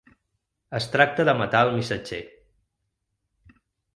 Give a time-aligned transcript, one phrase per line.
[0.77, 2.21] Es tracta de matar el missatger.